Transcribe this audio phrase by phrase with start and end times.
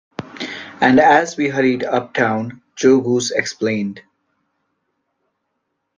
[0.81, 4.01] And as we hurried up town, Joe Goose explained.